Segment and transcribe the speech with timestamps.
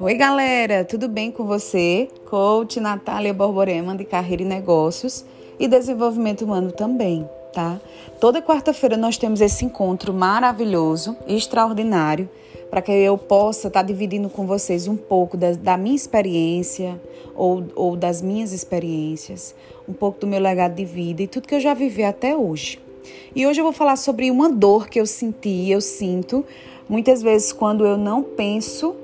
[0.00, 2.08] Oi, galera, tudo bem com você?
[2.28, 5.24] Coach Natália Borborema de Carreira e Negócios
[5.58, 7.80] e Desenvolvimento Humano também, tá?
[8.18, 12.28] Toda quarta-feira nós temos esse encontro maravilhoso e extraordinário
[12.68, 17.00] para que eu possa estar tá dividindo com vocês um pouco da, da minha experiência
[17.34, 19.54] ou, ou das minhas experiências,
[19.88, 22.89] um pouco do meu legado de vida e tudo que eu já vivi até hoje.
[23.34, 26.44] E hoje eu vou falar sobre uma dor que eu senti, eu sinto
[26.88, 28.96] muitas vezes quando eu não penso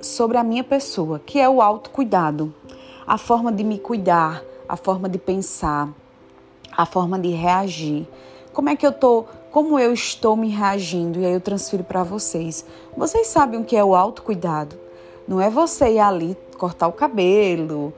[0.00, 2.52] sobre a minha pessoa, que é o autocuidado,
[3.06, 5.88] a forma de me cuidar, a forma de pensar,
[6.76, 8.06] a forma de reagir.
[8.52, 12.02] Como é que eu tô, como eu estou me reagindo e aí eu transfiro para
[12.02, 12.64] vocês.
[12.96, 14.76] Vocês sabem o que é o autocuidado?
[15.26, 17.92] Não é você ir ali cortar o cabelo.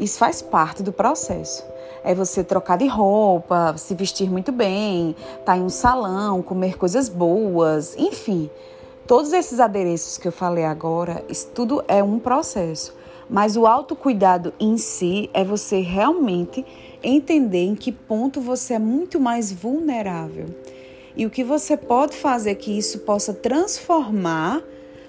[0.00, 1.62] Isso faz parte do processo.
[2.02, 6.78] É você trocar de roupa, se vestir muito bem, estar tá em um salão, comer
[6.78, 8.48] coisas boas, enfim.
[9.06, 12.94] Todos esses adereços que eu falei agora, isso tudo é um processo.
[13.28, 16.64] Mas o autocuidado em si é você realmente
[17.02, 20.46] entender em que ponto você é muito mais vulnerável.
[21.14, 24.62] E o que você pode fazer que isso possa transformar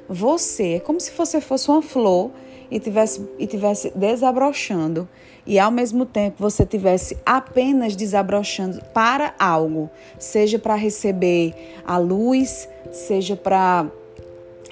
[0.10, 2.32] você, é como se você fosse uma flor
[2.72, 5.08] e tivesse, e tivesse desabrochando
[5.46, 11.54] e ao mesmo tempo você tivesse apenas desabrochando para algo, seja para receber
[11.86, 13.88] a luz, seja para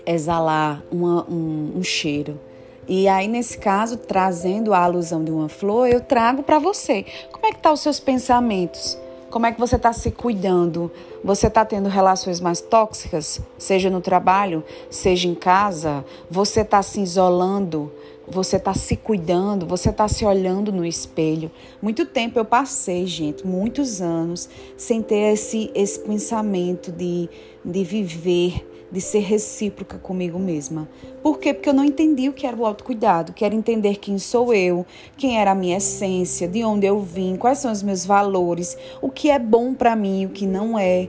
[0.05, 2.39] exalar uma, um, um cheiro.
[2.87, 7.05] E aí, nesse caso, trazendo a alusão de uma flor, eu trago para você.
[7.31, 8.97] Como é que tá os seus pensamentos?
[9.29, 10.91] Como é que você está se cuidando?
[11.23, 16.03] Você está tendo relações mais tóxicas, seja no trabalho, seja em casa?
[16.31, 17.91] Você está se isolando?
[18.27, 19.67] Você está se cuidando?
[19.67, 21.51] Você está se olhando no espelho?
[21.79, 27.29] Muito tempo eu passei, gente, muitos anos, sem ter esse, esse pensamento de,
[27.63, 30.87] de viver de ser recíproca comigo mesma.
[31.21, 31.53] Por quê?
[31.53, 33.33] Porque eu não entendi o que era o autocuidado.
[33.33, 34.85] Quero entender quem sou eu,
[35.17, 39.09] quem era a minha essência, de onde eu vim, quais são os meus valores, o
[39.09, 41.07] que é bom para mim, o que não é,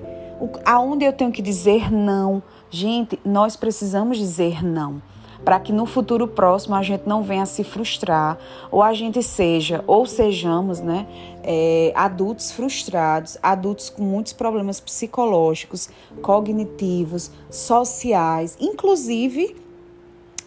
[0.65, 2.43] aonde eu tenho que dizer não.
[2.71, 5.03] Gente, nós precisamos dizer não
[5.45, 8.39] para que no futuro próximo a gente não venha se frustrar,
[8.71, 11.07] ou a gente seja, ou sejamos, né,
[11.43, 15.89] é, adultos frustrados, adultos com muitos problemas psicológicos,
[16.21, 19.57] cognitivos, sociais, inclusive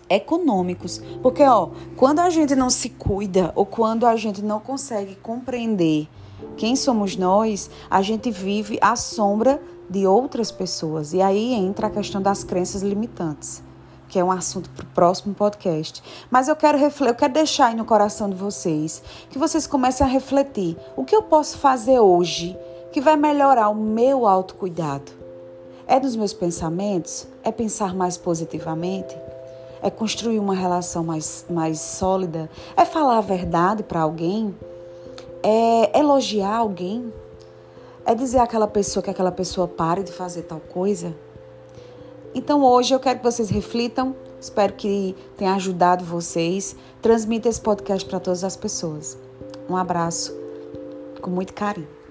[0.10, 1.02] econômicos.
[1.22, 6.08] Porque, ó, quando a gente não se cuida ou quando a gente não consegue compreender
[6.56, 11.14] quem somos nós, a gente vive à sombra de outras pessoas.
[11.14, 13.64] E aí entra a questão das crenças limitantes
[14.14, 16.04] que é um assunto para o próximo podcast.
[16.30, 19.02] Mas eu quero, eu quero deixar aí no coração de vocês
[19.32, 22.56] que vocês comecem a refletir: o que eu posso fazer hoje
[22.92, 25.12] que vai melhorar o meu autocuidado?
[25.88, 27.28] É dos meus pensamentos?
[27.44, 29.18] É pensar mais positivamente?
[29.82, 32.48] É construir uma relação mais, mais sólida?
[32.78, 34.56] É falar a verdade para alguém?
[35.42, 37.12] É elogiar alguém?
[38.06, 41.16] É dizer àquela pessoa que aquela pessoa pare de fazer tal coisa?
[42.36, 46.76] Então hoje eu quero que vocês reflitam, espero que tenha ajudado vocês.
[47.02, 49.18] Transmita esse podcast para todas as pessoas.
[49.70, 50.36] Um abraço
[51.22, 52.03] com muito carinho.